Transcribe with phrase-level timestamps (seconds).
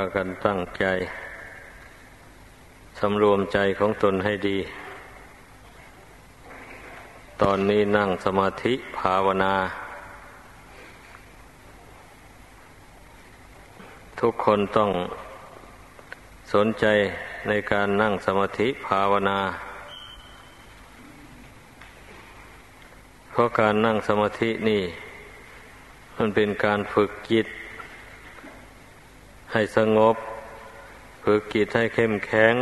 [0.00, 0.84] ากันตั้งใจ
[2.98, 4.58] สำรวมใจของตนให้ดี
[7.42, 9.54] ตอนนี้นั่งสมาธิภาวนา
[14.20, 14.90] ทุกคนต้อง
[16.54, 16.86] สนใจ
[17.48, 19.38] ในการนั่งสมาธิภาวนา
[23.30, 24.82] เพราะการนั่งสมาธินี่
[26.16, 27.46] มันเป็นการฝึกจิต
[29.52, 30.16] ให้สงบ
[31.22, 32.54] ฝึกจิตให้เข้มแข็ง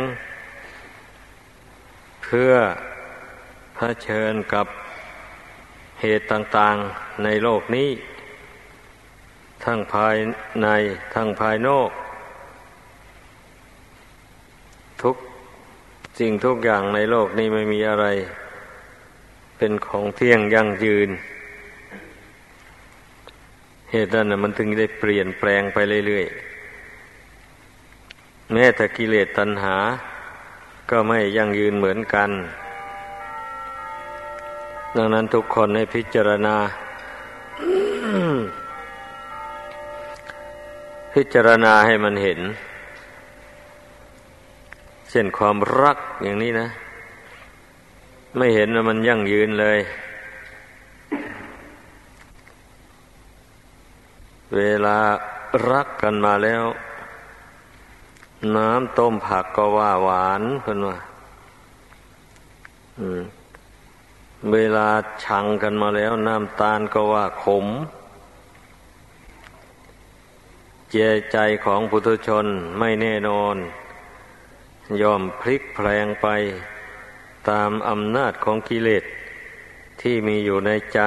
[2.23, 2.51] เพื่อ
[3.75, 4.67] เผชิญกับ
[6.01, 7.89] เหตุต่างๆในโลกนี้
[9.63, 10.15] ทั้งภาย
[10.61, 10.67] ใน
[11.13, 11.89] ทั้งภายนอก
[15.01, 15.15] ทุก
[16.19, 18.05] สิ่งทุกอย่างในโลกนี้ไม่มีอะไร
[19.57, 21.09] เป็นของเที่ยงยั่งยืน
[23.91, 25.77] เหตุนั้นมันถึงได้เปลี่ยนแปลงไป
[26.07, 26.50] เรื่อยๆ
[28.51, 29.75] แม้แต่กิเลสตัณหา
[30.89, 32.29] ก็ไม่ยั่งยืนเหมือนกัน
[34.97, 36.55] ดังนั้นทุกคนให้พิจารณา
[41.13, 42.39] พิจารณาให้มันเห็น
[45.09, 46.67] เช่นความรักอย่างนี้นะ
[48.37, 49.79] ไม่เห็นว่ามันยั่งยืนเลย
[54.55, 54.97] เวลา
[55.69, 56.63] รักกันมาแล้ว
[58.55, 60.97] น้ำต้มผักก็ว่าหวานเพื่นว่า
[64.51, 64.89] เวลา
[65.23, 67.67] ชังกันมาแล้ว น้ำตาลก็ว่าขม
[70.91, 70.97] เจ
[71.31, 72.45] ใจของปุถุชน
[72.79, 73.55] ไม่แน่นอน
[75.01, 76.27] ยอมพลิกแพลงไป
[77.49, 79.03] ตามอำนาจของกิเลส
[80.01, 81.01] ที่มีอยู่ในใจ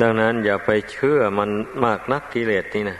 [0.00, 1.50] ดังนั้นอย่าไปเชื่อมัน
[1.84, 2.98] มากนักกิเลสนี่นะ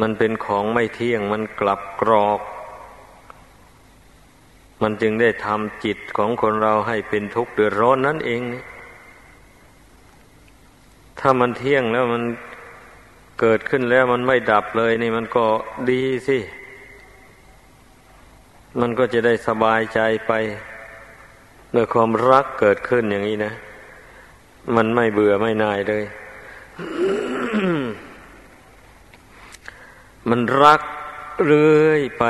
[0.00, 2.40] มันเป็นของไม่เที่ยง มันกลับกรอก
[4.82, 8.42] มันจึงได้ทำจิตของคนเราให้เป็นทุกข์เดือดร้อนนั่นเอง
[11.20, 12.22] ถ้ามันเที่ยงแล้วมัน
[13.40, 15.44] เกิดขึ้นแล้วมันไม่ดับเลยนี่มันก็
[15.90, 16.38] ดีสิ
[18.80, 20.32] มันก็จะได้สบายใจไป
[21.70, 23.52] เมื่อความรักเกิดขึ้นอย่างนี้นะ
[24.76, 26.04] มันไม่เบื่อไม่นายเลย
[30.28, 30.82] มันรัก
[31.46, 32.24] เรื่อยไป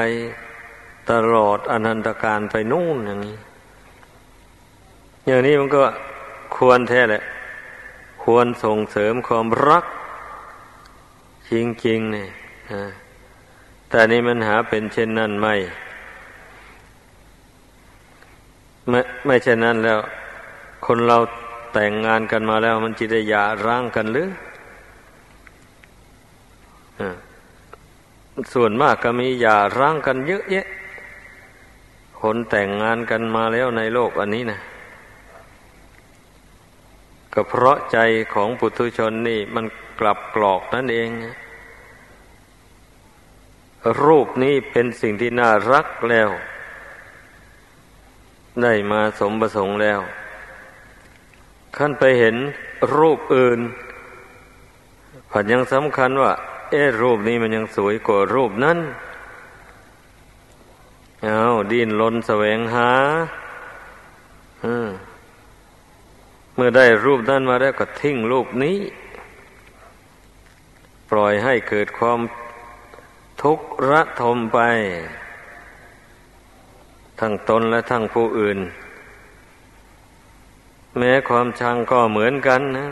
[1.10, 3.36] ตลอดอนันตการไปนู่นอย่างนี้
[5.26, 5.82] อย่างนี้มันก็
[6.56, 7.22] ควรแท้แหละ
[8.24, 9.84] ควรส่งเสริมความรัก
[11.50, 11.52] จ
[11.86, 12.28] ริงๆเนี่ย
[13.88, 15.54] แต่นี้มันหาเป็นเช่นนั้นไม่
[18.88, 19.98] ไม่ไม่เช่นนั้นแล้ว
[20.86, 21.18] คนเรา
[21.72, 24.28] แต่งงานกันมาแล้ว มันจะได้ยาร้างกันหรือ
[28.52, 30.66] ส่วนมากก็มีหย่าร้างกันเยอะแยะ
[32.20, 34.60] คนแต่งงานกันมาแล้วในโลกอันนี้นะ
[37.32, 37.98] ก็เพราะใจ
[38.34, 39.64] ของปุถุชนนี่มัน
[40.00, 41.08] กลับกรอกนั่นเอง
[44.04, 46.30] รูปนี้เป็นสิ่งที่น่ารักแล้ว
[48.62, 50.00] ได้มาสมประสงค์แล้ว
[51.76, 52.36] ขั้นไปเห็น
[52.96, 53.60] รูปอื่น
[55.30, 56.32] ผัดยังสำคัญว่า
[56.72, 58.78] เออรูปนี้มันยังสวยกว่ารูปนั้น
[61.24, 62.90] เอาดิ้นลนแสวงหา
[66.54, 68.78] เมื่อได้รูปนั้นมาแล้วก็ทิ้งรูปนี้
[71.10, 72.20] ปล่อยให้เกิดความ
[73.42, 74.58] ทุกข์ระทมไป
[77.20, 78.58] ทั้งตนและทั้งผู้อื่น
[80.98, 82.86] แม้ความชังก็เหมือนกันนะ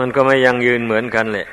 [0.00, 1.46] มันก็ไม่ยังยืนเหมือนกันแหละ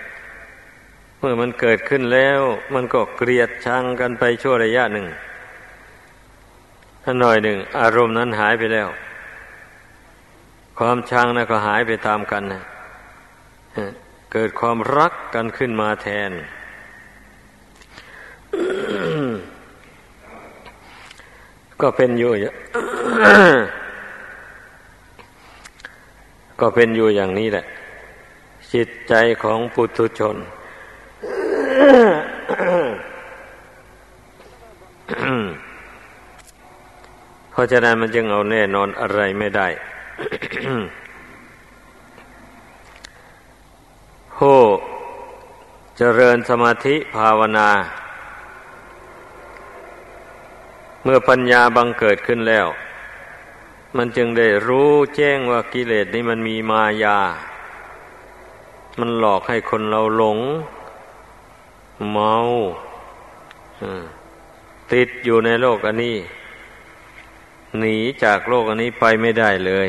[1.20, 2.42] เมื่อมันเกิดขึ้นแล้ว
[2.74, 5.08] มันก็เกลียดชังกันไปชั่วระยะหนึ่ง
[7.04, 8.88] ถ้าหน่อยหนึ่ง อารมณ์นั้นหายไปแล้ว
[10.80, 12.62] ความชังนะก็หายไปตามกันนะ
[14.34, 16.32] เกิดความรักกันขึ้นมาแทน
[21.82, 22.32] ก็เป็นอยู่
[26.62, 27.66] ก็เป็นอยู่อย่างนี้แหละ
[28.74, 30.38] จิตใจของปุถุชน
[37.52, 39.68] เพราะฉะนั้นมันจึงเอาแน่นอนอะไรไม่ได้
[44.38, 44.60] ผู้
[45.98, 47.70] เจริญสมาธิภาวนา
[51.04, 52.68] เมื่อปัญญาบังเกิดขึ้นแล้ว
[53.98, 57.20] มันจึงได้รู้แจ้งว่ากิเลสนี้มันมีมายา
[59.00, 60.40] มันหลอกให้คนเราหลง
[62.12, 62.34] เมา
[64.94, 66.16] ติดอยู่ในโลกอันนี้
[67.80, 69.88] หนีจากโลกอันนี้ไปไม่ได้เลย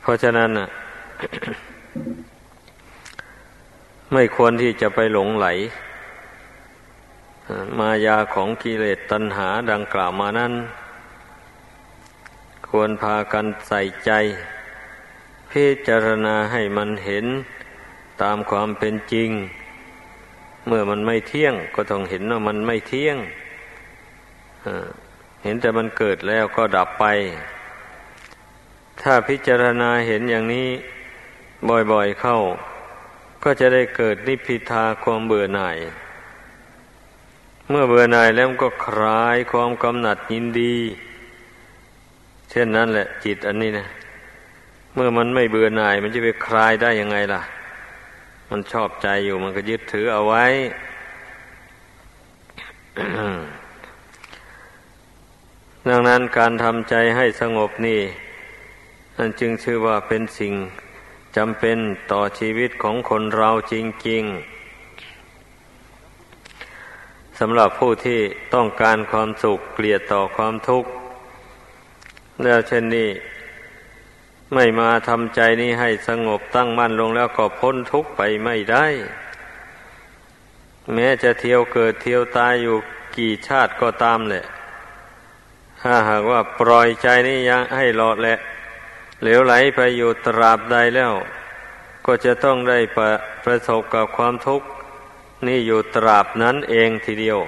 [0.00, 0.68] เพราะฉะนั้นอะ
[4.12, 5.46] ไม่ควรที่จะไปหลงไหล
[7.78, 10.52] มายาของกิเลสตัณหาดังกล่าวมานั้น
[12.70, 14.10] ควรพากันใส่ใจ
[15.50, 17.26] พิจารณาให้มันเห็น
[18.22, 19.30] ตามความเป็นจริง
[20.66, 23.16] เมื่อมันไม่เที่ยง ก็ต้องเห็นว่ามันไม่เที่ยง
[25.44, 27.04] เห็นแต่มันเกิดแล้วก็ดับไป
[29.00, 30.68] ถ้าพิจารณาเห็นอย่างนี้
[31.92, 32.38] บ่อยๆเข้า
[33.42, 35.78] ก็จะได้เกิดนิพพิทาความเบื่อหน่าย
[37.68, 40.76] เมื่อเบื่อหน่ายแล้วก็คลายความกำหนัดยินดี
[42.58, 43.86] ช่นนั้นแหละ จิตอันนี้นะ
[44.94, 47.42] เมื่อมันไม่เบื่อหน่าย มันจะไปคลายได้ยังไงล่ะ
[48.50, 50.44] มันชอบใจอยู่มันก็ยึดถือเอาไว้
[55.88, 58.00] ดังนั้นการทำใจให้สงบนี่
[59.16, 60.54] นั่นจึงชื่อว่าเป็นสิ่ง
[61.36, 61.78] จำเป็น
[62.12, 63.74] ต่อชีวิตของคนเราจ
[64.08, 64.30] ริง ๆ
[67.38, 68.20] สำหรับผู้ที่
[68.54, 70.90] ต้องการความสุขเกลียดต่อความทุกข์
[72.42, 73.10] แล้วเช่นนี้
[74.54, 78.86] ไม่มาทำใจนี้ให้สงบตั้งมั่นลงแล้วก็พ้นทุกข์ไปไม่ได้
[80.94, 82.76] แม้จะเที่ยวเกิดเที่ยวตายอยู่
[83.16, 84.44] กี่ชาติก็ตามแหละ
[85.82, 88.38] ถ้าหากว่าปล่อยใจนี้ยังให้หลอดแหละ
[89.22, 91.12] เหลวไหลไปอยู่ตราบใดแล้ว
[92.06, 93.10] ก็จะต้องได้ประ
[93.44, 94.66] ประสบกับความทุกข์
[95.46, 97.38] นี่อยู่ตราบนั้นเองทีเดียว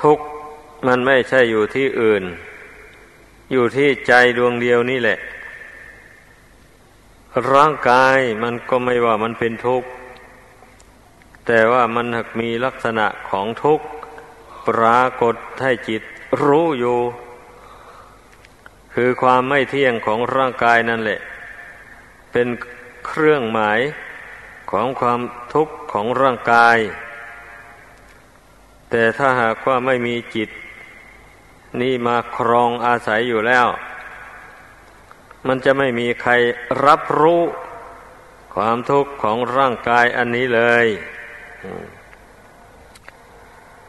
[0.00, 0.24] ทุกข์
[0.86, 2.24] มันไม่ใช่อยู่ที่อื่น
[3.52, 5.18] อยู่ที่ใจดวงเดียวนี่แหละ
[7.52, 9.88] ร่างกายมันก็ไม่ว่ามันเป็นทุกข์
[11.46, 13.86] แต่ว่ามันหากมีลักษณะของทุกข์
[14.68, 16.02] ปรากฏให้จิต
[16.42, 16.98] รู้อยู่
[18.94, 21.20] คือความไม่เที่ยงของร่างกายนั่นแหละ
[22.32, 22.48] เป็น
[23.06, 23.80] เครื่องหมาย
[24.70, 25.20] ของความ
[25.54, 26.78] ทุกข์ของร่างกาย
[28.90, 30.48] แต่ถ้าหากว่าไม่มีจิต
[31.80, 33.68] นี่มาครองอาศัยอยู่แล้ว
[35.46, 36.32] มันจะไม่มีใคร
[36.84, 37.42] รับรู้
[38.54, 40.86] ความทุกข์ของร่างกายอันนี้เลย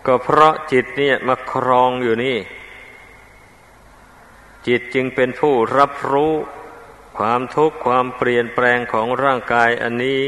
[0.06, 2.38] ก็เพราะจิตเนี่ยมาครองอยู่นี่
[4.68, 6.34] จิตจึงเป็นผู้รับรู้
[7.18, 10.22] ความทุกข์ความเปลี่ยนแปลงของร่างกายอันนี้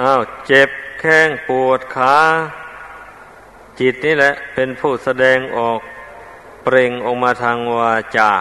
[0.00, 0.70] อ้าวเจ็บ
[1.00, 2.16] แข้งปวดขา
[3.82, 5.80] จิตนี่แหละเป็นผู้แสดงออก
[6.64, 8.32] เปล่งออกมาทางวาจา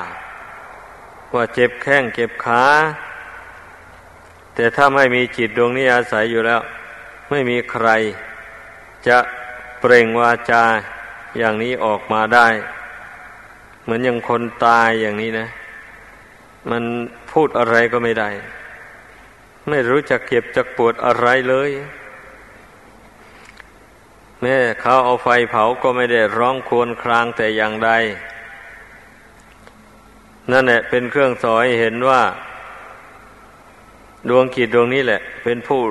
[1.34, 2.64] ว่าเจ็บแข้งเจ็บขา
[4.56, 6.62] แต่ถ้าไม่มีจิตดวงนี้อาศัยอยู่แล้ว
[7.30, 7.88] ไม่มีใคร
[9.08, 9.18] จะ
[9.80, 10.64] เปล่งวาจา
[11.38, 12.48] อย่างนี้ออกมาได้
[13.84, 15.48] เหมือนอย่างคนตายอย่างนี้นะ
[16.70, 16.84] มัน
[17.32, 18.30] พูดอะไรก็ไม่ได้
[19.70, 21.72] ไม่รู้จักเก็บจักปวดอะไรเลย
[24.42, 27.92] แม่เขาเอาไฟเผาก็ไม่ได้ร้องควรครางแต่อย่างใด
[30.52, 32.22] นั่นแหละเป็นเครื่องสอยเห็นว่า
[34.30, 35.82] ดวงขีดดวงนี้แหละ เป็นผู้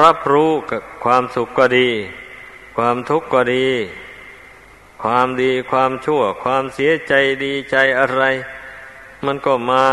[0.00, 1.88] รับรู้กับความสุขก็ดี
[2.76, 3.66] ความทุกข์ก็ดี
[5.02, 7.12] ความดีความชั่ว ความเสียใจ
[7.44, 8.22] ดีใจอะไร
[9.26, 9.86] มันก็มา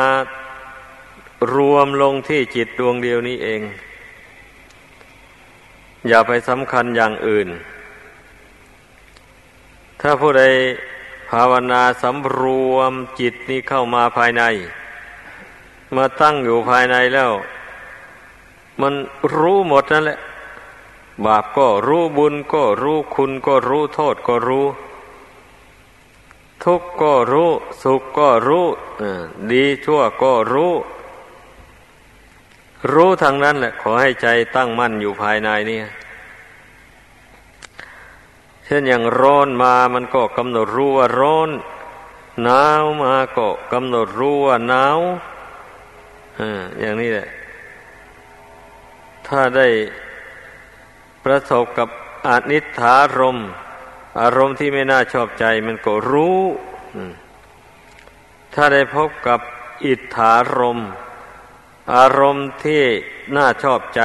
[1.54, 3.62] รวมลงที่จิตดวงเดียวนี้เอง
[6.08, 7.48] อย่าไปสำคัญอย่างอื่น
[10.02, 10.44] ถ้าผู้ใด
[11.30, 12.42] ภาวนาสำร
[12.74, 14.44] วมจิตนี้เข้ามาภายใน
[15.96, 17.32] มาตั้งอยู่ภายในแล้ว
[18.82, 18.94] มัน
[19.38, 20.20] รู้หมดนั่นแหละ
[21.26, 24.66] บาปก็รู้บุญก็รู้คุณก็รู้โทษก็รู้
[26.64, 27.50] ทุกข์ก็รู้
[27.84, 28.66] สุขก็รู้
[29.52, 30.74] ดีชั่วก็รู้
[32.94, 35.80] รู้ทางนั้นแหละขอให้ใจตั้งมั่นอยู่ภายในนี่
[38.66, 41.50] เช่นอย่างร้อนมามันก็กำหนดรู้ว่าร้อน
[42.44, 45.00] หนาวมาก็กำหนดรู้ว่าหนาว
[46.80, 47.28] อย่างนี้แหละ
[49.28, 49.68] ถ้าได้
[51.24, 51.90] ประสบกับ
[52.28, 53.38] อนิถารม
[54.22, 56.40] อารมณ์ที่ไม่น่าชอบใจมันก็รู้
[58.54, 59.40] ถ้าได้พบกับ
[59.86, 60.80] อิทธารม
[61.96, 62.84] อารมณ์ที่
[63.36, 64.02] น่าชอบใจ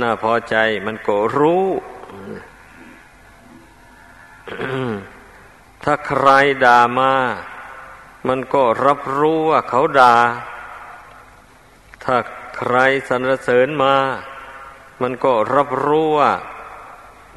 [0.00, 1.66] น่าพอใจ มันก็รู้
[5.84, 6.26] ถ้าใคร
[6.64, 7.12] ด่ามา
[8.28, 10.14] มันก็รับรู้ว่าเขาด่า
[12.04, 12.16] ถ้า
[12.56, 12.74] ใคร
[13.08, 13.94] สรรเสริญมา
[15.02, 16.32] มันก็รับรู้ว่า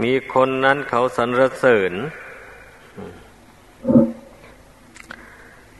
[0.03, 1.93] มีคนนั้นเขาสรรเสริญ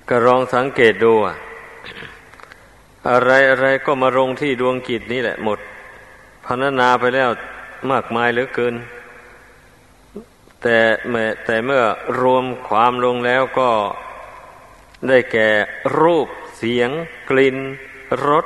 [0.10, 1.38] ก็ลองสังเกตดูอะ
[3.10, 5.60] อะไรอะไรก็มาลงที่ดวงกิจนี่แหละหมด
[6.46, 7.30] พรรณนาไปแล้ว
[7.92, 8.76] มากมายเหลือเกิน
[10.62, 10.78] แต่
[11.46, 11.84] แต่เมื่อ
[12.22, 13.70] รวมความลงแล้วก็
[15.08, 15.50] ได้แก่
[16.00, 16.28] รูป
[16.58, 16.90] เสียง
[17.30, 17.58] กลิ่น
[18.28, 18.46] รส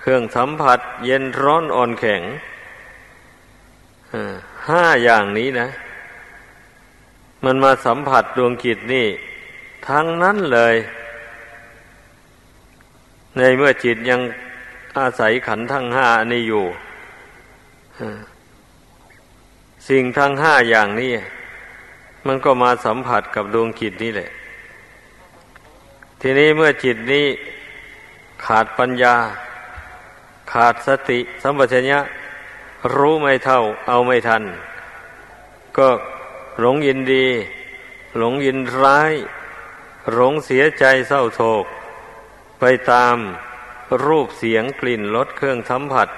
[0.00, 2.22] เครื่องสัมผัส เย็นร้อนอ่อนแข็ง
[4.68, 5.68] ห้าอย่างนี้นะ
[7.44, 9.06] มันมาสัมผัสดวงกิจนี่
[9.88, 10.74] ทั้งนั้นเลย
[13.36, 14.20] ในเมื่อจิตยัง
[14.98, 16.64] อาศัยขันทั้งห้านี้อยู่
[19.88, 21.12] สิ่งทั้งห้าอย่างนี้
[22.26, 24.30] มันก็มาสัมผัสกับดวงจิตนี่แหละ
[26.20, 27.26] ทีนี้เมื่อจิตนี้
[28.44, 29.14] ขาดปัญญา
[30.52, 32.00] ขาดสติสัมปชัญญะ
[32.96, 34.42] รู้ไม่เท่า เอาไม่ทัน
[35.76, 35.88] ก็
[36.60, 37.26] หลงยินดี
[38.18, 39.12] หลงยินร้าย
[40.14, 41.66] หลงเสียใจเศร้าโศก
[42.64, 43.16] ไปตาม
[44.06, 46.08] รูปเสียงกลิ่นรสเครื่องสัมผัส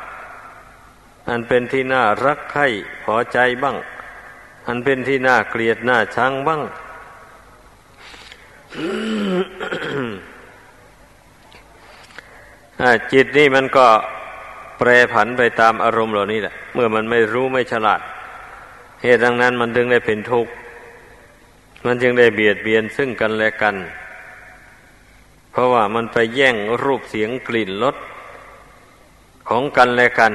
[1.28, 2.66] อันเป็นที่น่ารักใคร่
[3.04, 3.76] พอใจบ้าง
[4.66, 6.60] อันเป็นที่น่าเกลียดน่าชังบ้าง
[13.12, 13.86] จิตนี่มันก็
[14.78, 18.00] แปรผันไปตามอารมณ์เหล่านี้แหละ เมื่อมันไม่รู้ไม่ฉลาด
[19.02, 20.52] เหตุดังนั้นมันจึงได้เป็นทุกข์
[21.86, 23.76] มันจึงได้เบียดเบียนซึ่งกันและกัน
[25.54, 27.96] เพราะว่ามันไปแย่งรูปเสียงกลิ่นรส
[29.48, 30.32] ของกันและกัน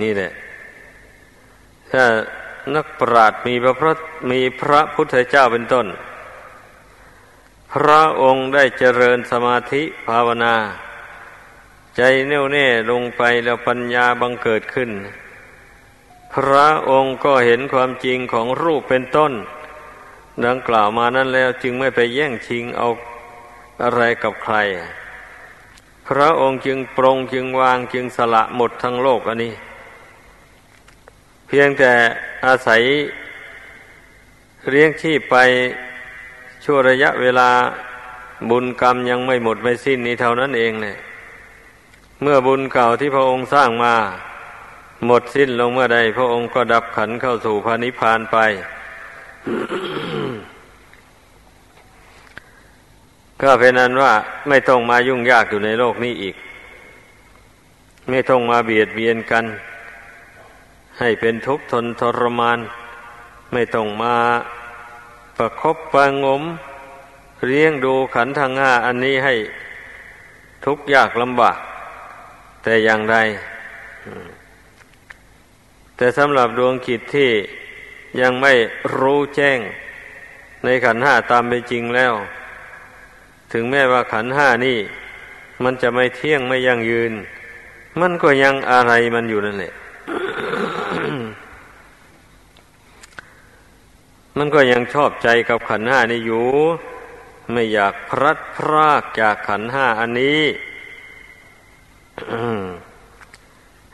[0.00, 0.30] นี่แหละ
[1.92, 2.04] ถ้า
[2.74, 3.92] นักปราชญ์มีพระพระ
[4.30, 5.86] มีพระพุทธเจ้าเป็นต้น
[7.72, 10.54] พระองค์ได้เจริญสมาธิภาวนา
[11.96, 14.90] ใจแน่วแน่ลงไปแล้วปัญญาบังเกิดขึ้น
[16.34, 19.32] พระองค์ก็เห็นความจริงของรูปเป็นต้น
[20.46, 22.88] ดังกล่าวมานั้นแล้วจึงไม่ไปแย่งชิงเอา
[23.82, 24.56] อะไรกับใคร
[26.08, 29.54] พระองค์จึงปรงจึงวางจึงสละหมดทั้งโลกอันนี้
[31.46, 31.92] เพียงแต่
[32.46, 32.82] อาศัย
[34.70, 35.36] เลี้ยงชีพไป
[36.64, 37.50] ชั่วระยะเวลา
[38.50, 40.96] บุญกรรมยังไม่หมดไม่สิ้นนี้เท่านั้นเองเนี่ย
[42.22, 43.94] เมื่อบุญเก่าที่พระองค์สร้างมา
[45.06, 48.38] หมดสิ้นลงเมื่อใด พระองค์ก็ดับขันเข้าสู่พานิพานไป
[53.42, 54.12] ก็เป็นนั้นว่า
[54.48, 56.36] ไม่ต้องมายุ่งยากอยู่ในโลกนี้อีก
[58.08, 59.44] ไม่ต้องมาเบียดเบียนกัน
[60.98, 62.58] ให้เป็นทุกข์ทนทรมาน
[63.52, 64.16] ไม่ต้องมา
[65.36, 66.42] ประครบประงม
[67.46, 69.34] เลี้ยงดูขันทางห้าอันนี้ให้
[70.64, 71.58] ทุกข์ยากลำบาก
[72.62, 73.16] แต่อย่างใด
[75.96, 77.30] แต่สำหรับดวงขิดที่
[78.20, 78.52] ยังไม่
[78.98, 79.58] รู้แจ้ง
[80.64, 82.14] ในขันห้าตามเป็นจริงแล้ว
[83.52, 84.78] ถึงแม้ว่าขันห้านี่
[85.64, 87.12] มันจะไม่เที่ยงไม่ยั่งยืน
[88.00, 89.72] มันก็ยังอะไรมันอยู่นั่นแหละ
[94.38, 96.46] มันก็ยังชอบใจกับขันห้านี้อยู่
[97.52, 100.42] ไม่อยากพลัดพรากจากขันห้าอันนี้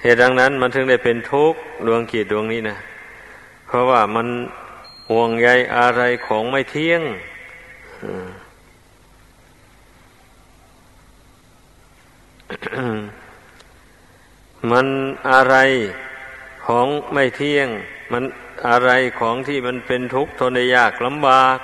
[0.03, 2.77] เหตุดังนั้นมันถึงได้เป็นทุกข์ดวงขีดดวงนี้นะ
[3.67, 4.27] เพราะว่ามัน
[5.11, 7.03] ห่วงใยอะไรของไม่เที่ยง
[14.71, 14.87] มัน
[15.31, 15.57] อะไร
[16.67, 17.69] ของไม่เที่ยง
[18.13, 18.25] มัน
[18.69, 18.91] อะไร
[19.21, 21.59] ของที่มันเป็นทุกข์ทนยากลำบาก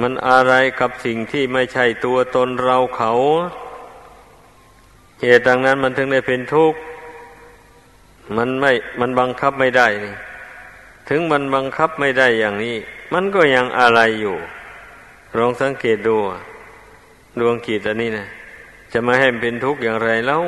[0.00, 3.12] มันอะไรกับสิ่งที่ไม่ใช่ตัวตนเราเขา
[5.20, 6.78] เหตุดังนั้นมันถึงได้เป็นทุกข์
[8.36, 10.14] มันไม่มันบังคับไม่ได้นี่
[11.08, 12.76] ถึงมันบังคับไม่ได้อย่างนี้
[13.12, 14.36] มันก็ยังอะไรอยู่
[15.38, 16.16] ลองสังเกตดู
[17.40, 18.26] ดวงกิจอันนี้นะ
[18.92, 20.40] จะมาให้มันเป็นทุกข์อย่างไรเล่า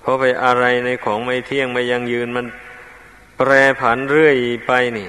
[0.00, 2.46] เพราะไปอะไรในของไม่เที่ยงไม่ยังยืนมัน
[3.36, 4.36] แปรผันเรื่อย
[4.66, 5.08] ไปนี่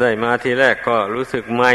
[0.00, 1.72] ได้มาทีแรกก็รู้สึกใหม่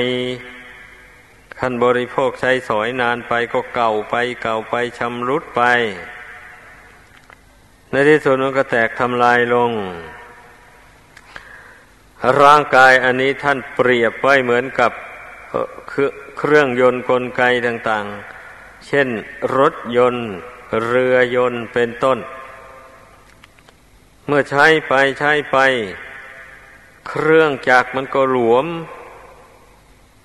[1.60, 5.62] ขั้นบริโภคใช้สอยนานไปก็เก่าไปเก่าไปชำรุดไป
[7.92, 9.72] ในที่สุดมันก็แตกทำลายลง
[12.42, 14.92] ร่างกายอันนี้ท่านเปรียบไว้เหมือนกับ
[16.38, 18.35] เครื่องยนต์กลไกต่างๆ
[18.88, 19.08] เช่น
[19.58, 20.30] รถยนต์
[20.86, 22.20] เรือยนต์เป็นต้น
[24.28, 25.58] เมื่อใช้ไปใช้ไป
[27.08, 28.66] เครื่องจักรมันก็หลวม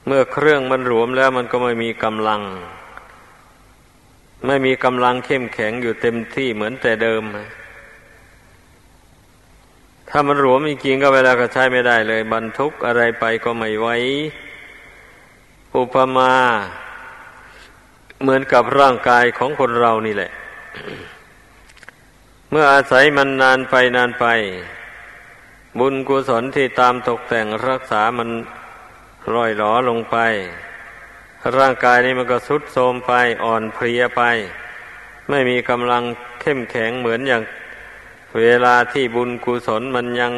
[0.06, 2.42] เมื่อเครื่องมันหลวมแล้วมันก็ไม่มีกำลัง
[4.46, 7.22] ไม่มีกำลังเข้มแข็งอยู่เต็มที่เหมือนแต่เดิม
[10.08, 13.88] ถ้ามันหลวมจริงๆก็เวลาก็ใช้ไม่ได้เลย บรรทุกอะไรไปก็ไม่ไหว
[15.76, 16.32] อุปมา
[18.22, 20.30] เหมือนกับร่างกายของคนเรานี่แหละ
[22.50, 24.26] เมื่ออาศัยมันนานไปนานไป
[25.78, 28.28] บุญกุศลที่ตามตกแต่งรักษามัน
[29.34, 30.16] ร่อยหลอลงไป
[31.58, 33.12] ร่างกายนี้มันก็สุดโทมไป
[33.44, 34.22] อ่อนเพลียไป
[35.28, 36.02] ไม่มีกำลัง
[36.40, 37.42] เข้มแข็งเหมือนอย่าง
[38.38, 40.32] เวลาที่บุญกุศลมันยัง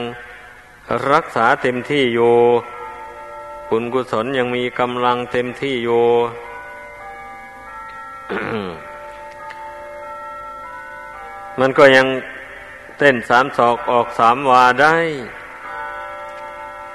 [1.12, 2.34] รักษาเต็มที่อยู่
[3.70, 6.04] บุญกุศลยังมีกำลังเต็มที่อยู่
[11.60, 12.06] มันก็ยัง
[12.98, 14.96] เต้นสามศอกออกสามวาได้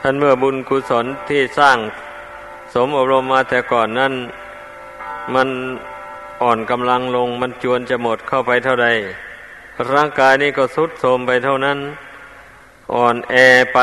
[0.01, 1.77] ท่านเมื่อบุญกุศลที่สร้าง
[2.73, 4.13] สมอบรมมาแต่ก่อนนั้น
[5.35, 5.49] มัน
[6.41, 8.87] อ่อนกำลังลงมันจวนจะหมดเข้าไปเท่าใด
[9.93, 11.77] ร่างกายนี้ก็สุดโทมไปเท่านั้น
[12.93, 13.35] อ่อนแอ
[13.73, 13.79] ไป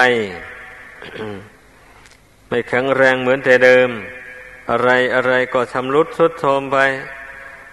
[2.49, 3.89] ไม่แข็งแรงเหมือนแต่เดิม
[4.71, 6.79] อะไรอะไรก็ชำรุดสุดโทมไป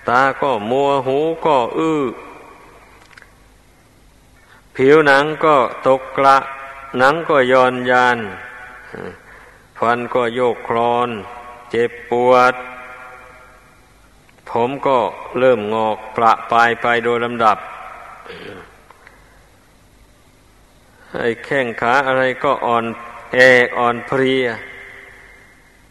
[0.10, 2.04] ตาก็มัวหูก็อื้อ
[4.76, 5.56] ผิวหนังก็
[5.88, 6.38] ตกกระ
[6.98, 8.18] หนังก็ย่อนยาน
[9.80, 11.10] ฟันก็โยกคลอน
[11.70, 12.54] เจ็บปวด
[14.50, 14.98] ผมก็
[15.40, 17.58] เริ่มงอกประปลายไปโดยลำดับ
[21.18, 22.86] ไอ้แข้งขาอะไรก็อ่อน
[23.34, 23.38] แอ
[23.78, 24.46] อ่อนเพลีย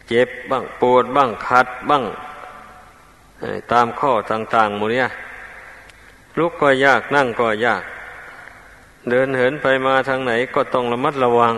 [0.07, 2.03] เจ็บบ้างปวดบ้างคัดบ้าง
[3.71, 5.09] ตามข้อต่างๆหมดเนี่ย
[6.37, 7.83] ลุกก็ยากนั่งก็ยาก
[9.09, 11.55] เดินเหินไปมาทางไหนก็ต้องระมัดระวัง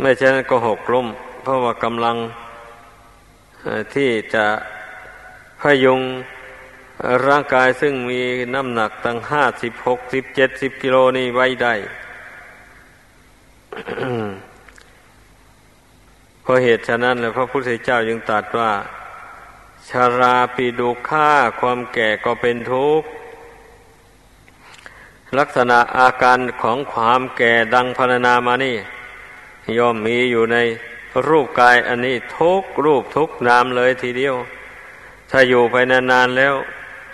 [0.00, 1.06] ไม่ใช่นั้นก็หกล้ม
[1.42, 2.16] เพราะว่ากำลัง
[3.94, 4.46] ที่จะ
[5.60, 6.00] พยุง
[7.26, 8.20] ร่างกายซึ่งมี
[8.54, 11.74] น้ำหนักตั้งห้าสิบหกสิบเจ็ดสิบกิโลนี่ไว้ได้
[16.42, 18.70] เพราะเหตุฉะนั้นแหละพระพุทธเจ้ายังตรัสว่า
[19.90, 23.08] ชาราปีดูค่าความแก่ก็เป็นทุกข์
[25.38, 28.76] ลักษณะอาการของความแก่ดังพรรณนามานี่
[29.78, 30.56] ย่อมมีอยู่ใน
[31.28, 34.36] รูปกายอันนี้ทุกรูปทุกนามเลยทีเดียว
[35.30, 36.54] ถ้าอยู่ไปนานๆแล้ว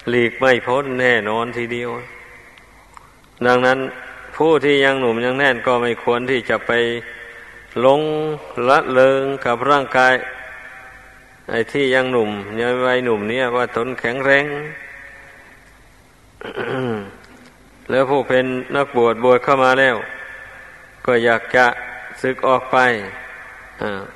[0.09, 1.91] หลีกไม่พ้นแน่นอนทีเดียว
[3.47, 3.79] ดังนั้น
[4.37, 6.73] ผู้ที่ยังหนุ่มยังแน่นก็ไม่ควรที่จะไป
[7.85, 8.01] ลง
[8.69, 10.13] ละเลงกับร่างกาย
[11.51, 14.47] ไอ้ที่ยังหนุ่มยังวัยหนุ่มเนี่ยว่าตนแข็งแรง
[17.91, 18.45] แล้วผู้เป็น
[18.77, 19.97] นักบวชบวชเข้ามาแล้ว
[21.07, 21.67] ก็อยากจะ
[22.23, 22.77] ศึกออกไป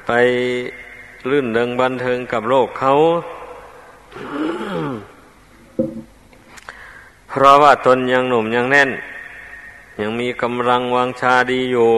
[0.07, 0.11] ไป
[1.31, 2.93] ลื่นเริงบันเทิงกับโลกเขา
[7.29, 8.91] เพราะว่าตนยังหนุ่มยังแน่น
[10.01, 11.91] ยังมีกำลังวังชาดีอยู่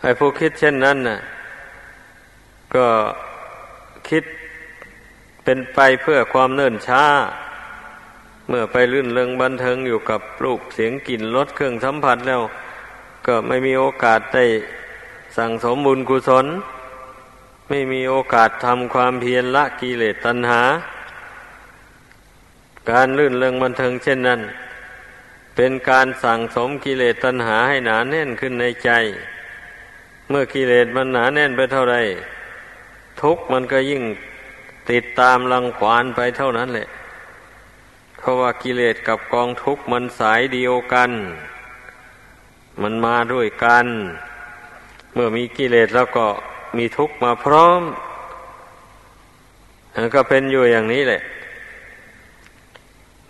[0.00, 1.18] ให้ผู้คิดเช่นนั้นน่ะ
[2.74, 2.88] ก็
[4.08, 4.24] คิด
[5.44, 7.04] เป็นไปเพื่อความเนิ่นช้า
[8.48, 12.42] เมื่อไปลื่นเริงบันเทิงอยู่กับรูปเสียงกลิ่นรสเครื่องสัมผัสแล้ว
[13.26, 14.44] ก็ไม่มีโอกาสได้
[15.36, 16.46] สั่งสมบุญกุศล
[17.68, 20.62] ไม่มีโอกาสทำความเพียรละกิเลสตัณหา
[22.90, 24.40] การลื่นเริงบันเทิงเช่นนั้น
[25.56, 28.90] เป็นการสั่งสมกิเลสตัณหาให้หนาแน่นขึ้นในใจ
[30.28, 31.96] เมื่อกิเลสมันหนาแน่นไปเท่าไร
[33.24, 34.02] ทุกมันก็ยิ่ง
[34.90, 36.88] ติดตามลังควานไปเท่านั้นแหละ
[38.18, 41.10] เพราะว่ากิเลสกับกองทุกข์มันสายเดียวกัน
[42.82, 43.86] มันมาด้วยกัน
[45.14, 46.26] เมื่อมีกิเลสแล้วก็
[46.76, 47.82] มีทุกข์มาพร้อม
[50.14, 51.20] ก็เป็นอยู่อย่างนี้แหละ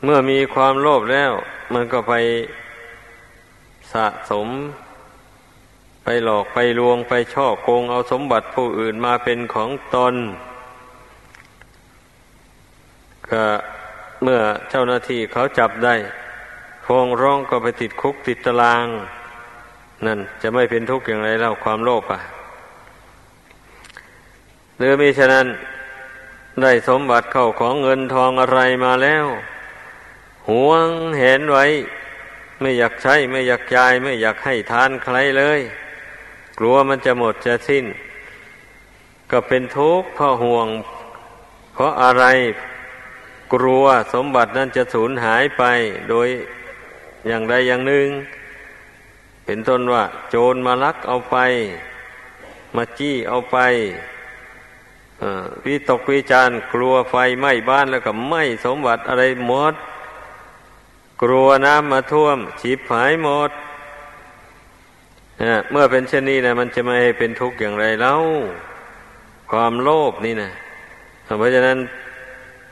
[0.04, 1.32] เมื่อมีความโลภแล้ว
[1.74, 2.14] มันก็ไป
[3.92, 4.48] สะสม
[6.04, 10.14] ไปหลอกไปลวงไปช่อโกงเอาสมบัติผู้อื่นมาเป็นของตน
[13.30, 13.44] ก็
[14.22, 14.40] เมื่อ
[14.70, 15.94] เจ้าหน้าที่เขาจับได้
[16.86, 18.86] ฟ้องร้องก็ไปติดคุกติดตาราง
[20.06, 22.20] นั่นจะไม่เป็นทุกข์อย่างไรเล่าความโลภอะ
[24.78, 25.46] หรือมิฉะนั้น
[26.62, 29.26] ได้สมบัติเข้าของเงินทองอะไรมาแล้ว
[30.48, 30.88] หวง
[31.18, 31.66] เห็นไว้
[32.60, 35.60] ไม่อยากใช้ไม่อยากจ่าย ไม่อยากให้ทานใครเลย
[36.58, 37.84] กลัวมันจะหมดจะสิ้น
[39.30, 40.68] ก็เป็นทุกข์เพราะห่วง
[41.74, 42.24] เพราะอะไร
[43.54, 45.62] กลัวสมบัตินั้นจะสูญหายไป
[46.10, 46.28] โดย
[47.26, 48.08] อย่างใดอย่างหนึ่ง
[49.44, 51.36] เป็นต้นว่า โจรมาลักเอาไป
[52.76, 53.58] มาจี้เอาไป
[55.64, 59.74] วิตกวิจารกลัวไฟไหม้บ้านแล้วก็ไหม้สมบัติอะไรหมด
[61.22, 63.50] กลัวน้ำมาท่วมฉีบหายหมด
[65.70, 68.14] เมื่อเป็นเช่นนี้นะมันจะไม่เป็นทุกข์อย่างไรเล่า
[69.52, 70.50] ความโลภนี่นะ
[71.38, 71.78] เพราะฉะนั้น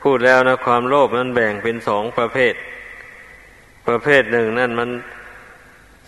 [0.03, 2.53] พูดแล้วนะความโลภนั้นแบ่งเป็นสองประเภท
[3.87, 4.89] ประเภทหนึ่งนั่นมัน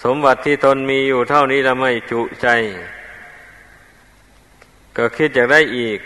[0.03, 2.47] สมบัติที่ตนมีอยู่เท่านี้แล้วไม่จุใจ
[4.97, 5.99] ก็คิดอยากได้อีก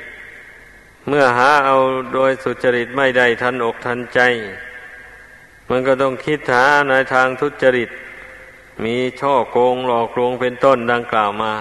[1.08, 1.78] เมื่อหาเอา
[2.14, 4.20] โดยสุจริตไม่ได้ทันอกทันใจ
[5.70, 7.90] มันก็ต้องคิดหาในทางทุจริต
[8.84, 11.54] มีช่อโกงหลอกลวงเป็นต้นดังกล่าวมา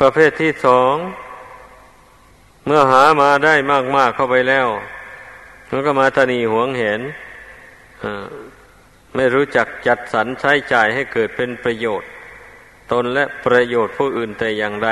[0.00, 0.94] ประเภทที่สอง
[2.66, 3.54] เมื่อหามาได้
[3.96, 4.68] มาก ๆเข้าไปแล้ว
[5.70, 7.00] มันก็มาตนีหวงเห็น
[9.14, 12.08] ไม่รู้จักจัดสรรใช้จ่ายให้เกิดเป็นประโยชน์
[12.92, 14.90] ตนและประโยชน์ผู้อื่นแต่อย่างใด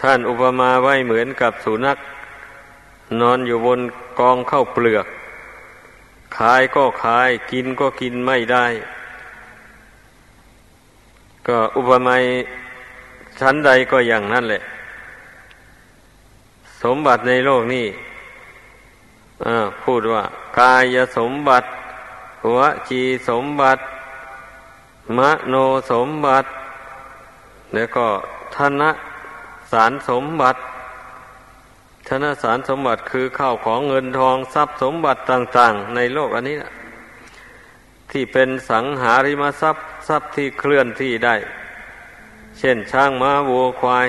[0.00, 1.98] ท่านอุปมาไว้เหมือนกับสุนัข
[3.20, 3.80] นอนอยู่บน
[4.20, 5.06] กองข้าวเปลือก
[6.36, 8.66] ขายก็ขาย กินก็กินไม่ได้
[11.46, 12.16] ก็อุปมา
[13.40, 14.62] ชั้นใดก็อย่างนั้นแหละ
[16.82, 17.86] สมบัติในโลกนี้
[19.82, 20.22] พูดว่า
[20.58, 21.66] กายสมบัติ
[22.56, 23.82] วจีสมบัติ
[25.18, 25.54] มโน
[25.92, 26.48] สมบัติ
[27.74, 28.06] แล้วก็
[28.54, 28.82] ธน
[29.72, 30.60] สารสมบัติ
[32.08, 36.72] ธนสารสมบัติคือข้าวของเงินทองทรัพย์สมบัติต่าง ๆ ในโลกอันนี้นะ
[38.10, 41.36] ที่เป็นสังหาริมทรัพย์ทรัพย์ที่เคลื่อนที่ได้
[42.58, 44.08] เช่นช้างม้าวัวควาย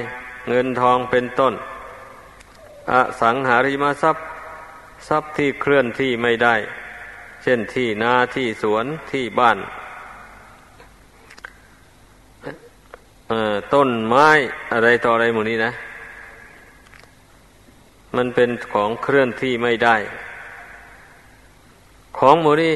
[0.50, 1.54] เงินทองเป็นต้น
[2.92, 4.24] อสังหาริมทรัพย์
[5.10, 6.56] ทรัพย์ที่เคลื่อนที่ไม่ได้
[7.44, 9.58] เช่นที่นาที่สวนที่บ้าน
[13.74, 14.30] ต้นไม้
[14.74, 15.72] อะไรต่ออะไรหมดนี้นะ
[18.16, 19.96] มันเป็นของเคลื่อนที่ไม่ได้
[22.18, 22.76] ของหมดนี้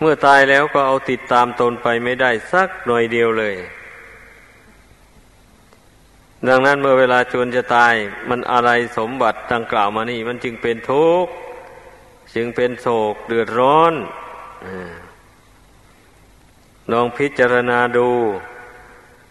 [0.00, 3.56] เมื่อตายแล้วก็เอาติดตามตนไปไม่ได้สักหน่อยเดียวเลย
[6.48, 7.94] ดังนั้นเมื่อเวลาจวนจะตาย
[8.28, 11.32] มันอะไรสมบัติดังกล่าวมานี่ มันจึงเป็นทุกข์
[12.34, 13.94] จึงเป็นโศกเดือดร้อน
[16.92, 18.10] ลองพิจารณาดู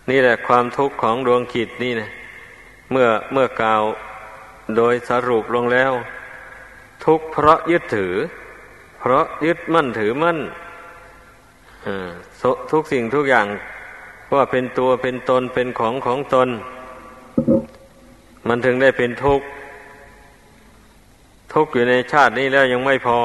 [0.10, 2.10] นี่แหละความทุกข์ของดวงขิดนี่นะ
[2.92, 3.84] เมื่อเมื่อกล่าว
[4.78, 5.92] โดยสรุปลงแล้ว
[7.06, 8.14] ทุกเพราะยึดถือ
[9.00, 10.38] เพราะยึดมั่นถือมั่น
[12.72, 13.48] ทุกสิ่งทุกอย่าง
[14.34, 16.50] ว่าเป็นตัวเป็นตนเป็นของของตน
[18.48, 19.48] มันถึงได้เป็นทุกข์
[21.54, 23.20] ทุกข์อยู่ในชาตินี้แล้วยังไม่พอ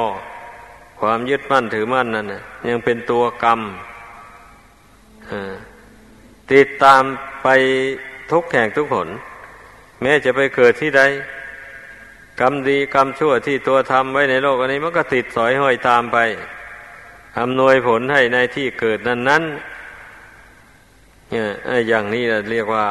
[1.01, 2.27] ความยึดมั่นถือมั่นนั่น
[2.69, 3.61] ยังเป็นตัวกรรม
[6.53, 7.03] ติดตาม
[7.43, 7.49] ไป
[8.33, 9.09] ทุกแห่งทุกผล
[10.01, 11.03] แม้จะไปเกิดที่ใด
[12.41, 16.19] กรรมดีกรรมชั่วที่ตัวทำไว้ในโลกอันนี้มันก็ติดสอยห้อยตามไป
[17.41, 19.43] อำนวยผลให้ในที่เกิดนั้นนั้น
[21.31, 22.87] เนี่ยอย่างนี้เรียกว่า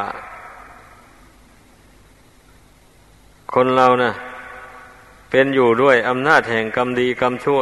[3.53, 4.13] คนเราน่ะ
[5.31, 7.61] เป็นอยู่ด้วยอำนาจแห่งกรรมดีกรรมชั่ว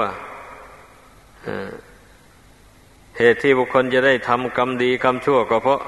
[3.17, 5.79] เหตุที่บุคคลจะได้ทำกรรมดีกรรมชั่ว ก็เพราะ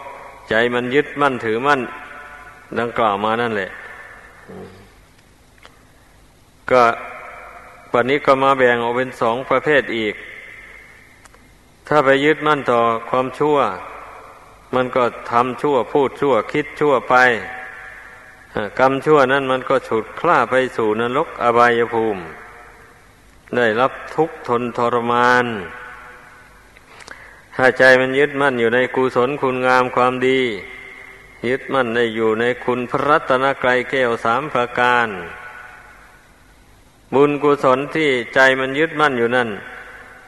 [0.50, 1.82] ใจมันยึดมั่นถือมั่น
[2.80, 3.70] ดังกล่าวมานั่นแหละ
[6.72, 6.84] ก็
[7.92, 10.16] ปัจนี้ก็มาแบ่งออกเป็นสองประเภทอีก
[11.88, 13.58] ถ้าไปยึดมั่นต่อความชั่ว
[14.76, 17.16] มันก็ทำชั่วพูดชั่ว คิดชั่วไป
[18.80, 22.22] กรรมชั่วนั้นมันก็ฉุดคล้าไปสู่นรกอบายภูมิ
[23.56, 25.46] ได้รับทุกข์ทนทรมาน
[27.56, 30.40] ถ้าใจมันยึดมั่นอยู่ในกุศลคุณงามความดี
[31.48, 35.08] ยึดมั่นในอยู่ในคุณพระรัตนกรัยแก้วสามประการ
[37.14, 39.50] บุญกุศลที่ใจมันยึดมั่นอยู่นั่น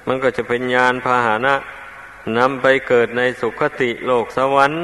[0.07, 1.55] มันก็จะเป็นญาณพาหานะ
[2.37, 4.81] นำไปเกิดในสุคติโลกสวรรค์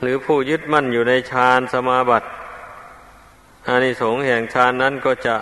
[0.00, 2.28] หรือผู้ยึดมั่นอยู่ในฌานสมาบัติ
[3.66, 5.36] อานิสงส์แห่งฌานนั้นก็จะ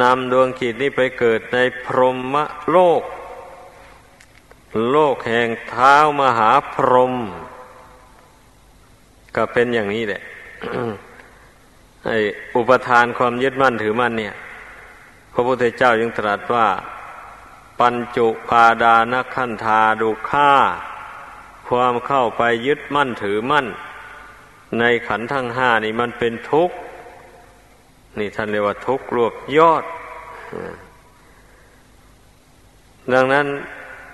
[0.00, 2.36] นำดวงขีดนี้ไปเกิดในพรหม
[2.70, 3.02] โลก
[4.90, 7.14] โลกแห่งเท้ามหาพรหม
[9.36, 10.22] ก็เป็นอย่างนี้แหละ
[12.06, 12.18] ไอ้
[12.56, 14.34] อุปทานความยึดมั่นถือมั่นเนี่ย
[15.32, 16.66] พระพุทธเจ้ายังตรัสว่า
[17.80, 20.52] ปัญจุปาดานขันธาดุข่า
[21.68, 23.66] ความเข้าไปยึดมั่นถือมั่น
[24.78, 26.76] ในขันทั้งห้านี่มันเป็นทุกข์
[28.18, 29.84] นี่ท่านเรียกว่าทุกข์รวบยอด
[33.14, 33.46] ดังนั้น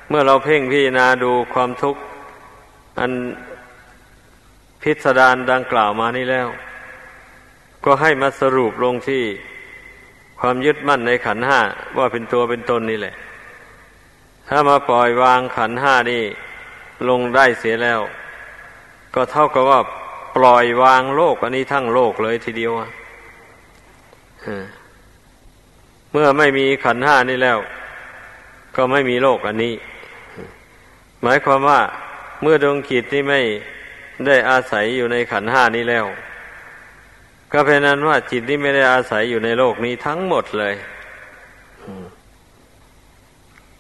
[0.09, 2.01] เมื่อเราเพ่งพิจารณาดูความทุกข์
[2.99, 3.13] อัน
[4.83, 6.49] พิสดารดังกล่าวมานี้แล้ว
[7.85, 9.25] ก็ให้มาสรุปลงที่
[10.41, 11.61] ความยึดมั่นในขันห้า
[11.99, 13.15] ว่าเป็นตัวเป็นตนนี่แหละ
[14.49, 16.23] ถ้ามาปล่อยวางขันห้านี่
[17.09, 18.01] ลงได้เสียแล้ว
[19.15, 19.81] ก็เท่ากับว่า
[20.37, 22.73] ปล่อยวางโลก อันนี้ทั้งโลกเลยทีเดียว
[26.13, 27.59] เมื่อไม่มีขันห้านี่แล้ว
[28.77, 29.75] ก็ไม่มีโลกอันนี้
[31.23, 31.81] หมายความว่า
[32.43, 33.41] เมื่อดวงขีดนี่ไม่
[34.29, 36.07] ได้อาศัยอยู่ในขันห้านี้แล้ว
[37.53, 40.75] ก็เป็นนั้นว่าจิตนี้ไม่ได้อาศัยอยู่ในโลกนี้ทั้งหมดเลย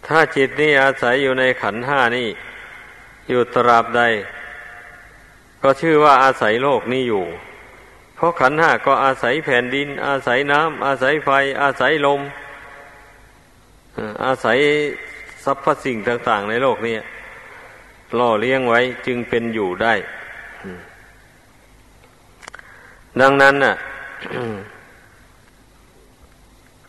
[0.06, 2.28] ถ้าจิตนี้อาศัยอยู่ในขันห้านี่
[3.28, 4.02] อยู่ตราบใด
[5.62, 7.24] ก็ชื่อว่าอาศัยโลกนี้อยู่
[8.16, 11.30] เพราะขันห้าก็อาศัยแผ่นดิน อาศัยน้ำอาศัยไฟ
[11.62, 12.20] อาศัยลม
[14.24, 14.58] อาศัย
[15.44, 16.96] สรรพสิ่งต่าง ๆ ในโลกนี้
[18.18, 19.94] ล่อเลี้ยงไว้จึงเป็นอยู่ได้
[23.20, 23.74] ดังนั้นน่ะ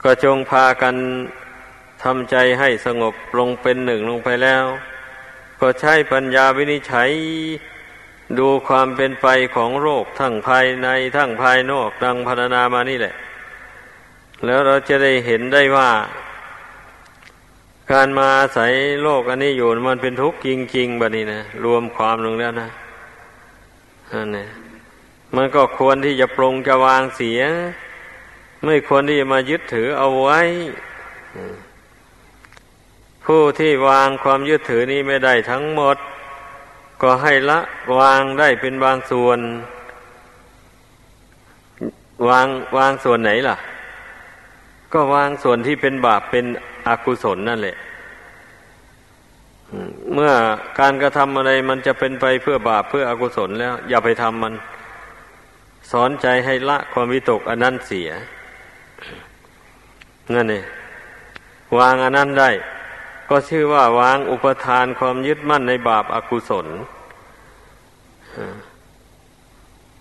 [0.03, 0.95] ก็จงพากัน
[2.03, 4.63] ทำใจให้สงบลงเป็นหนึ่งลงไปแล้ว
[5.59, 7.11] ก็ใช้ปัญญาวินิจฉัย
[8.39, 13.15] ดูความเป็นไปของโรคทั้งภายในทั้งภายนอกดังพรรณนามานี่แหละ
[14.45, 15.89] แล้วเราจะได้เห็นได้ว่า
[17.91, 18.71] การมาอาศัย
[19.03, 22.69] โลกอันนี้อยู่มันเป็นทุกข์จริงๆแบบนี้นะรวมความลงแล้วนะ
[24.11, 24.49] นั่นเนี่ย
[25.35, 27.41] มันก็ควรที่จะปรงจะวางเสีย
[28.65, 30.41] ไม่ควรที่จะมายึดถือเอาไว้
[33.25, 35.97] ผู้ที่วางความยึดถือนี้ไม่ได้ทั้งหมด
[37.01, 37.59] ก็ให้ละ
[37.99, 39.39] วางได้เป็นบางส่วน
[42.29, 43.57] วางวางส่วนไหนล่ะ
[44.93, 46.45] ก็วางส่วนที่เป็นบาปเป็น
[46.87, 47.75] อกุศลนั่นแหละ
[50.13, 50.31] เมื่อ
[50.79, 54.53] การกระทำอะไรมันจะเป็นไปเพื่อบาปเพื่ออกุศลแล้ว อย่าไปทำมัน
[55.91, 58.09] สอนใจให้ละความวิตกอันนั้นเสีย
[60.33, 60.63] นั่นเอง
[61.77, 62.49] วางอันนั้นได้
[63.29, 66.67] ก็ชื่อว่าวางอุปทานความยึดมั่นในบาปอากุศล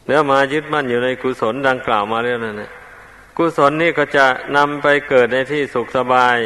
[0.09, 2.71] แล้วมายึดมั่นอยู่ในกุศลดังกล่าวมาแล้วนั่นนะ
[3.37, 6.39] กุศลนี่ก็จะนำไปเกิดในที่สุขสบาย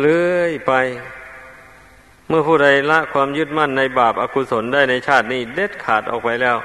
[0.00, 0.72] เลื่อยไป
[2.28, 6.56] เมื่อผู้ใดละความยึดมั่นในบาปอากุศลได้ในชาตินี้เด็ดขาดออกไปแล้ว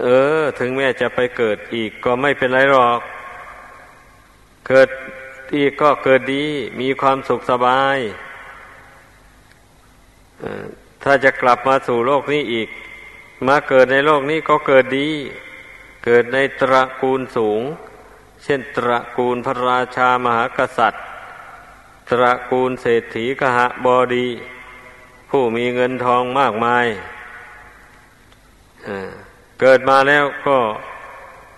[0.00, 0.06] เอ
[0.38, 3.00] อ ถึงแม้จะไปเกิดอีกก็ไม่เป็นไรหรอก
[4.68, 4.88] เกิด
[5.56, 6.44] อีกก็เกิดดี
[6.80, 7.98] มีความสุขสบาย
[11.02, 12.68] ถ้าจะกลับมาสู่โลกนี้อีก
[13.48, 15.10] มาเกิดในโลกนี้ก็เกิดดี
[16.04, 17.62] เกิดในตระกูลสูง
[18.42, 21.04] เช่นตระกูลพระราชามหากษัตริย์
[22.10, 24.28] ตระกูลเศรษฐีกหะบอดี
[25.30, 26.86] ผู้มีเงินทองมากมาย
[29.60, 30.58] เกิดมาแล้วก็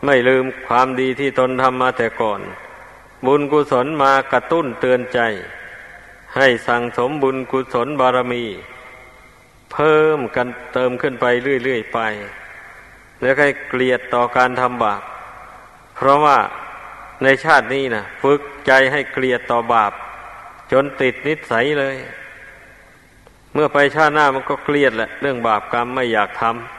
[0.04, 2.40] ไม่ลืมความดีที่ตนทำมาแต่ก่อน
[3.26, 5.20] บุญกุศลมากระตุ้นเตือนใจ
[6.36, 8.44] ให้สั่งสมบุญกุศลบารมี
[9.72, 11.26] เพิ่มกันเติมขึ้นไป
[11.64, 11.98] เรื่อยๆไป
[13.20, 15.02] แล้วให้เกลียดต่อการทำบาป
[15.96, 16.38] เพราะว่า
[17.22, 19.92] ในชาตินี้นะฝึกใจให้เกลียดต่อบาป
[20.72, 21.96] จนติดนิสัยเลย
[23.54, 26.75] เมื่อไปชาติหน้ามันก็เครียดแหละ เรื่องบาปกรรมไม่อยากทำ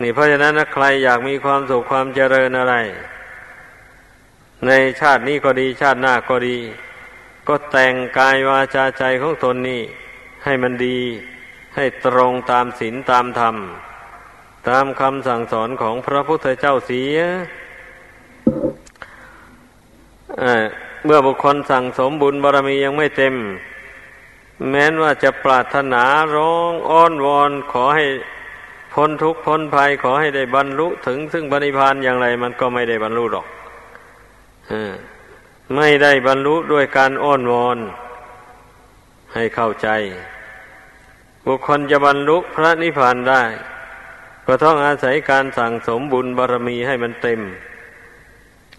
[0.00, 2.74] นี่เพราะฉะนั้นนะใครอยากมีความสุขความเจริญอะไร
[4.66, 6.58] ในชาตินี้ก็ดีชาติหน้าก็ดี
[7.48, 9.82] ก็แต่งกายวาจาใจของตนนี่
[10.44, 10.98] ให้มันดี
[11.76, 13.56] ให้ตรงตามศีลตามธรรม
[14.68, 17.18] ตามคำสั่งสอนของพระพุทธเจ้าเสีย
[21.04, 23.34] เมื่อบุคคลสั่งสมบุญบารมียังไม่เต็ม
[24.70, 28.04] แม้นว่าจะปรารถนาร้องอ้อนวอนขอให้
[28.94, 33.46] พ้นทุกข์พ้นภัยขอให้ได้บรรลุถึงซึ่งบริพานอย่างไร มันก็ไม่ได้บรรลุหรอก
[35.76, 37.78] ไม่ได้บรรลุด้วยการอ้อนวอน
[39.34, 39.88] ให้เข้าใจ
[41.46, 43.42] บุคคลจะบรรลุพระนิพพานได้
[44.46, 47.40] ก็ต้องอาศัยการสั่งสมบุญบารมีให้มันเต็ม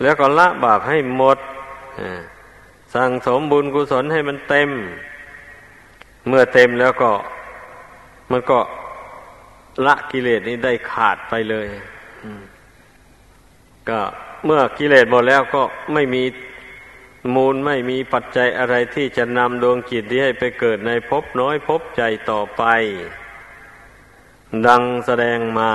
[0.02, 1.38] แล้วก็ละบาปให้หมด
[2.96, 4.70] สั่งสมบุญกุศลให้มันเต็ม
[6.28, 7.12] เมื่อเต็มแล้วก็
[8.32, 8.60] มันก็
[9.86, 11.68] ละกิเลสนี้ได้ขาดไปเลย
[13.90, 14.02] ก็
[14.46, 15.62] เมื่อกิเลสหมดแล้วก็
[15.94, 16.24] ไม่มี
[17.36, 22.64] มูลไม่มีปัจจัยอะไรที่จะนำดวงจิตที่ให้ไปเกิดในภพน้อยภพใจต่อไป
[24.68, 25.72] ดังแสดงมา